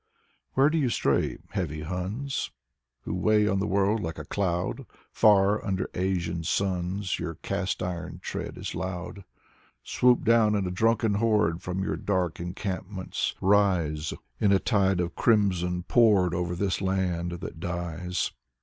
Where 0.53 0.71
do 0.71 0.79
you 0.79 0.89
stray, 0.89 1.37
heavy 1.51 1.81
Huns, 1.81 2.49
Who 3.01 3.13
weigh 3.13 3.47
on 3.47 3.59
the 3.59 3.67
world 3.67 3.99
like 4.01 4.17
a 4.17 4.25
cloud? 4.25 4.87
Far, 5.11 5.63
under 5.63 5.91
Asian 5.93 6.43
suns, 6.43 7.19
Your 7.19 7.35
cast 7.43 7.83
iron 7.83 8.19
tread 8.19 8.57
is 8.57 8.73
loud. 8.73 9.25
Swoop 9.83 10.23
down 10.23 10.55
in 10.55 10.65
a 10.65 10.71
drunken 10.71 11.13
horde 11.13 11.61
From 11.61 11.83
your 11.83 11.97
dark 11.97 12.39
encampments, 12.39 13.35
rise 13.41 14.11
In 14.39 14.51
a 14.51 14.57
tide 14.57 14.99
of 14.99 15.15
crimson 15.15 15.83
poured 15.83 16.33
Over 16.33 16.55
this 16.55 16.81
land 16.81 17.33
that 17.33 17.59
dies. 17.59 18.31